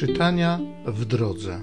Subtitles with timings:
[0.00, 1.60] Czytania w drodze.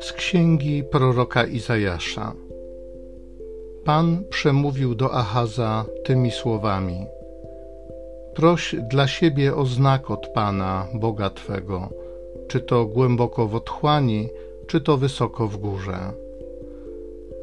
[0.00, 2.32] Z księgi proroka Izajasza.
[3.84, 7.06] Pan przemówił do Ahaza tymi słowami:
[8.34, 11.88] Proś dla siebie o znak od Pana, Boga Twego,
[12.48, 14.28] czy to głęboko w otchłani,
[14.66, 16.12] czy to wysoko w górze.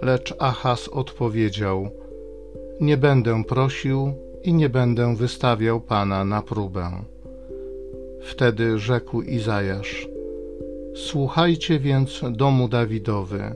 [0.02, 1.90] Lecz Ahaz odpowiedział:
[2.82, 4.14] Nie będę prosił
[4.44, 6.92] i nie będę wystawiał Pana na próbę.
[8.22, 10.08] Wtedy rzekł Izajasz:
[10.96, 13.56] Słuchajcie więc domu Dawidowy.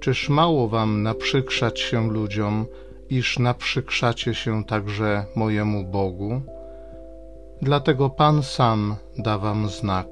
[0.00, 2.66] Czyż mało wam naprzykrzać się ludziom,
[3.10, 6.40] iż naprzykrzacie się także mojemu Bogu?
[7.62, 10.06] Dlatego Pan sam da wam znak.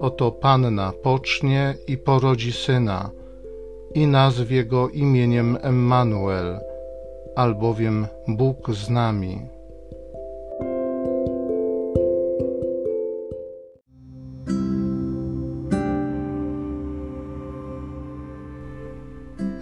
[0.00, 3.10] Oto panna pocznie i porodzi syna,
[3.94, 6.60] i nazwie go imieniem Emmanuel,
[7.36, 9.40] albowiem Bóg z nami.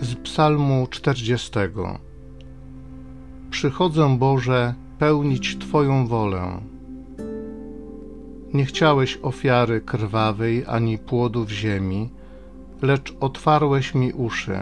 [0.01, 1.51] Z Psalmu 40.
[3.51, 6.61] Przychodzę, Boże, pełnić Twoją wolę.
[8.55, 12.11] Nie chciałeś ofiary krwawej ani płodów ziemi,
[12.83, 14.59] lecz otwarłeś mi uszy.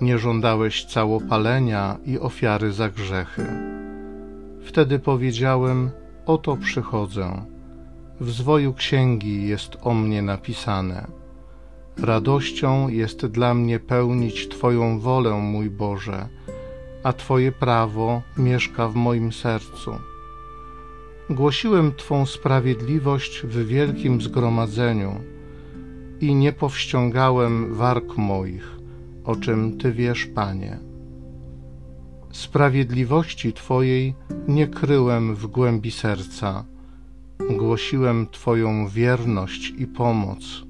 [0.00, 3.46] Nie żądałeś całopalenia i ofiary za grzechy.
[4.64, 5.90] Wtedy powiedziałem:
[6.26, 7.46] Oto przychodzę.
[8.20, 11.06] W zwoju księgi jest o mnie napisane.
[11.98, 16.28] Radością jest dla mnie pełnić Twoją wolę, mój Boże,
[17.02, 19.94] a Twoje prawo mieszka w moim sercu.
[21.30, 25.33] Głosiłem Twą sprawiedliwość w wielkim zgromadzeniu
[26.20, 28.78] i nie powściągałem warg moich,
[29.24, 30.78] o czym Ty wiesz, Panie.
[32.32, 34.14] Sprawiedliwości Twojej
[34.48, 36.64] nie kryłem w głębi serca,
[37.50, 40.64] głosiłem Twoją wierność i pomoc.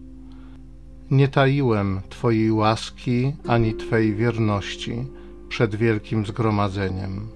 [1.11, 5.07] Nie taiłem Twojej łaski ani Twej wierności
[5.49, 7.29] przed wielkim zgromadzeniem.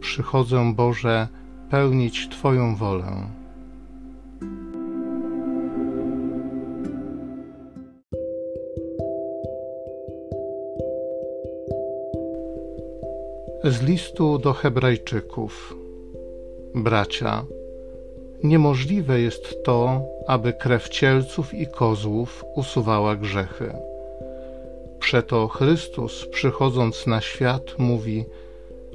[0.00, 1.28] Przychodzę, Boże,
[1.70, 3.43] pełnić Twoją wolę.
[13.66, 15.76] Z listu do Hebrajczyków.
[16.74, 17.44] Bracia,
[18.42, 23.72] niemożliwe jest to, aby krew cielców i kozłów usuwała grzechy.
[24.98, 28.24] Przeto Chrystus, przychodząc na świat, mówi: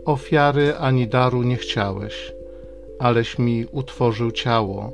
[0.06, 2.34] Ofiary ani daru nie chciałeś,
[3.00, 4.92] aleś mi utworzył ciało.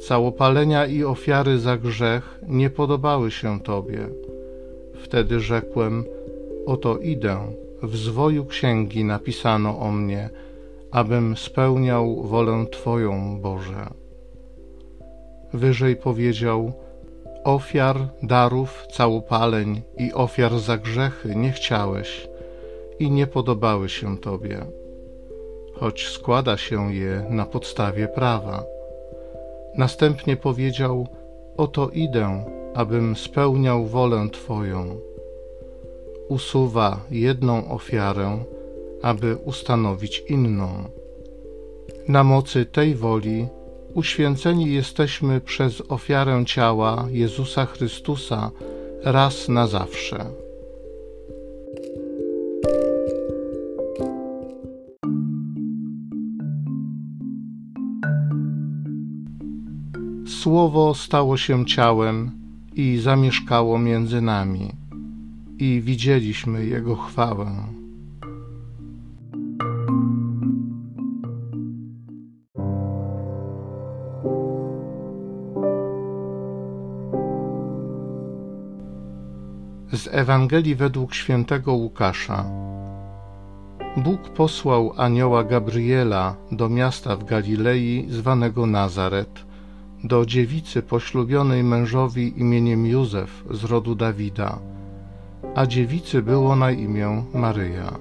[0.00, 4.08] Całopalenia i ofiary za grzech nie podobały się Tobie.
[4.94, 6.04] Wtedy rzekłem:
[6.66, 10.30] Oto idę w zwoju księgi napisano o mnie,
[10.90, 13.86] abym spełniał wolę Twoją, Boże.
[15.52, 16.72] Wyżej powiedział:
[17.44, 22.28] Ofiar, darów, całopaleń i ofiar za grzechy nie chciałeś
[22.98, 24.64] i nie podobały się Tobie,
[25.74, 28.64] choć składa się je na podstawie prawa.
[29.76, 31.06] Następnie powiedział:
[31.56, 32.44] Oto idę,
[32.74, 35.11] abym spełniał wolę Twoją
[36.32, 38.44] usuwa jedną ofiarę,
[39.02, 40.68] aby ustanowić inną.
[42.08, 43.46] Na mocy tej woli
[43.94, 48.50] uświęceni jesteśmy przez ofiarę ciała Jezusa Chrystusa
[49.04, 50.24] raz na zawsze.
[60.42, 62.30] Słowo stało się ciałem
[62.74, 64.81] i zamieszkało między nami
[65.58, 67.46] i widzieliśmy Jego chwałę.
[79.92, 82.44] Z Ewangelii według świętego Łukasza.
[83.96, 89.44] Bóg posłał anioła Gabriela do miasta w Galilei zwanego Nazaret,
[90.04, 94.58] do dziewicy poślubionej mężowi imieniem Józef z rodu Dawida–
[95.54, 97.98] a dziewicy było na imię Maryja.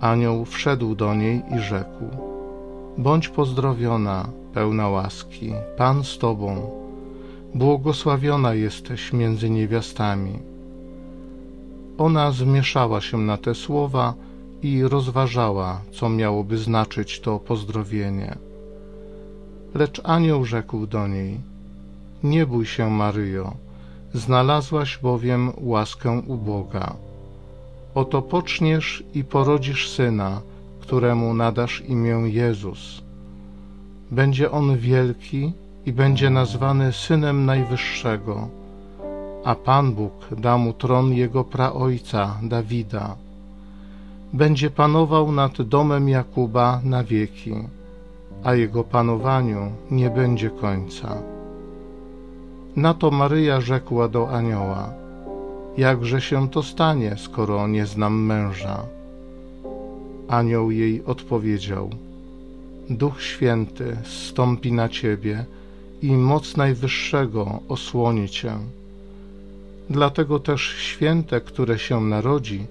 [0.00, 2.04] Anioł wszedł do niej i rzekł:
[2.98, 6.70] Bądź pozdrowiona, pełna łaski, Pan z tobą.
[7.54, 10.38] Błogosławiona jesteś między niewiastami.
[11.98, 14.14] Ona zmieszała się na te słowa
[14.62, 18.38] i rozważała, co miałoby znaczyć to pozdrowienie.
[19.74, 21.40] Lecz anioł rzekł do niej:
[22.22, 23.69] Nie bój się, Maryjo
[24.14, 26.94] Znalazłaś bowiem łaskę u Boga.
[27.94, 30.40] Oto poczniesz i porodzisz syna,
[30.80, 33.02] któremu nadasz imię Jezus.
[34.10, 35.52] Będzie on wielki
[35.86, 38.48] i będzie nazwany Synem Najwyższego,
[39.44, 43.16] a Pan Bóg da mu tron jego praojca Dawida.
[44.32, 47.54] Będzie panował nad domem Jakuba na wieki,
[48.44, 51.39] a jego panowaniu nie będzie końca.
[52.76, 54.92] Na to Maryja rzekła do anioła:
[55.76, 58.82] Jakże się to stanie, skoro nie znam męża?
[60.28, 61.90] Anioł jej odpowiedział:
[62.90, 65.44] Duch Święty zstąpi na ciebie
[66.02, 68.52] i moc Najwyższego osłoni cię.
[69.90, 72.66] Dlatego też święte, które się narodzi,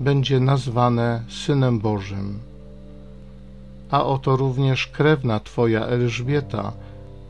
[0.00, 2.38] będzie nazwane Synem Bożym.
[3.90, 6.72] A oto również krewna Twoja Elżbieta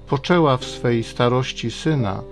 [0.08, 2.22] poczęła w swej starości syna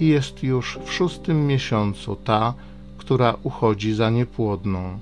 [0.00, 2.54] i jest już w szóstym miesiącu ta,
[2.98, 4.98] która uchodzi za niepłodną.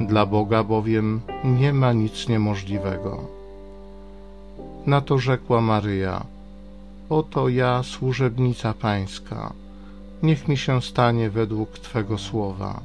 [0.00, 3.20] Dla Boga bowiem nie ma nic niemożliwego.
[4.86, 6.24] Na to rzekła Maryja:
[7.10, 9.52] Oto ja, służebnica Pańska,
[10.22, 12.80] niech mi się stanie według Twego słowa.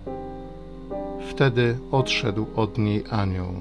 [1.29, 3.53] Wtedy odszedł od niej anioł.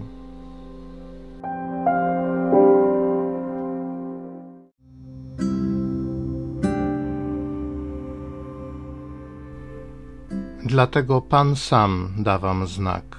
[10.78, 13.16] Dlatego Pan sam da wam znak.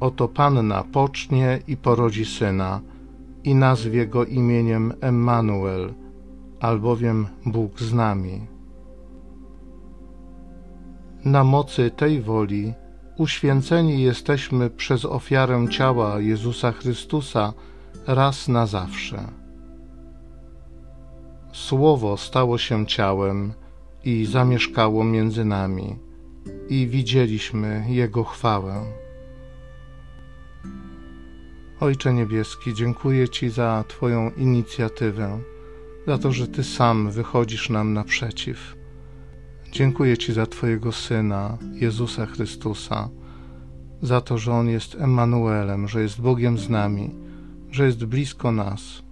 [0.00, 2.80] Oto Panna pocznie i porodzi syna
[3.44, 5.94] i nazwie go imieniem Emmanuel,
[6.60, 8.46] albowiem Bóg z nami.
[11.24, 12.72] Na mocy tej woli
[13.18, 17.52] uświęceni jesteśmy przez ofiarę ciała Jezusa Chrystusa
[18.06, 19.28] raz na zawsze.
[21.52, 23.52] Słowo stało się ciałem
[24.04, 26.09] i zamieszkało między nami
[26.70, 28.84] i widzieliśmy Jego chwałę.
[31.80, 35.40] Ojcze Niebieski, dziękuję Ci za Twoją inicjatywę,
[36.06, 38.76] za to, że Ty sam wychodzisz nam naprzeciw.
[39.72, 43.08] Dziękuję Ci za Twojego Syna, Jezusa Chrystusa,
[44.02, 47.10] za to, że On jest Emanuelem, że jest Bogiem z nami,
[47.70, 49.02] że jest blisko nas.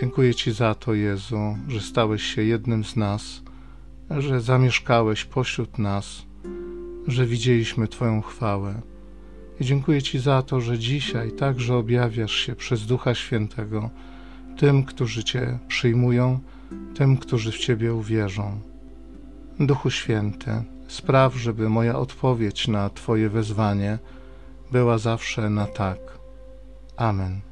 [0.00, 3.42] Dziękuję Ci za to, Jezu, że stałeś się jednym z nas,
[4.10, 6.31] że zamieszkałeś pośród nas
[7.06, 8.74] że widzieliśmy Twoją chwałę.
[9.60, 13.90] I dziękuję Ci za to, że dzisiaj także objawiasz się przez Ducha Świętego
[14.56, 16.40] tym, którzy Cię przyjmują,
[16.94, 18.60] tym, którzy w Ciebie uwierzą.
[19.60, 20.50] Duchu Święty,
[20.88, 23.98] spraw, żeby moja odpowiedź na Twoje wezwanie
[24.72, 25.98] była zawsze na tak.
[26.96, 27.51] Amen.